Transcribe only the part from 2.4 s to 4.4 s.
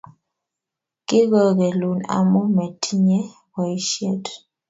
metinye boishiet